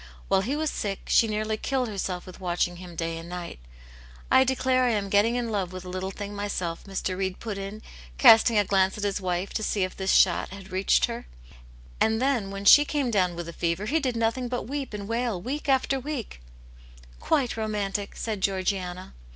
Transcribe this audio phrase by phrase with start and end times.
[0.29, 3.59] While he was sick she nearly killed herself with watching him day and night."
[3.97, 3.99] *'
[4.31, 6.73] I declare I am getting in lov^m\.VvV\\^\\\.'^^*^\SN% 1 64 Aunt Janets Hero.
[6.73, 7.17] myself/' Mr.
[7.19, 7.81] Reed put in,
[8.17, 11.25] casting a glance at his wife to see if this shot had reached hen"
[12.01, 15.07] And then when she came down with the fever, he did nothing but weep and
[15.07, 16.41] wail week after week/*"
[17.19, 19.13] Quite romantic!" said Georgiana.